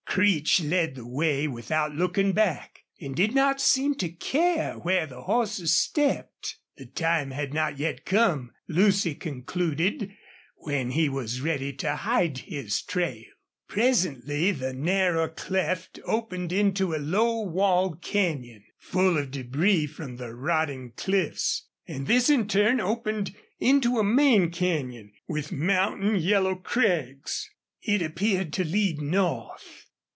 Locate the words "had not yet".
7.31-8.03